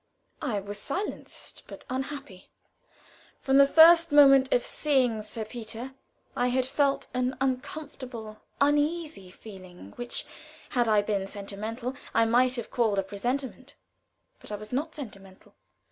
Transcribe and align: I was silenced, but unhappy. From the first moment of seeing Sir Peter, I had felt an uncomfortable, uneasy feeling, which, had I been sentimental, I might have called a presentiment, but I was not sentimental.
I 0.41 0.59
was 0.59 0.79
silenced, 0.79 1.61
but 1.67 1.85
unhappy. 1.87 2.49
From 3.43 3.59
the 3.59 3.67
first 3.67 4.11
moment 4.11 4.51
of 4.51 4.65
seeing 4.65 5.21
Sir 5.21 5.45
Peter, 5.45 5.93
I 6.35 6.47
had 6.47 6.65
felt 6.65 7.05
an 7.13 7.37
uncomfortable, 7.39 8.41
uneasy 8.59 9.29
feeling, 9.29 9.91
which, 9.97 10.25
had 10.69 10.87
I 10.87 11.03
been 11.03 11.27
sentimental, 11.27 11.93
I 12.15 12.25
might 12.25 12.55
have 12.55 12.71
called 12.71 12.97
a 12.97 13.03
presentiment, 13.03 13.75
but 14.39 14.51
I 14.51 14.55
was 14.55 14.73
not 14.73 14.95
sentimental. 14.95 15.53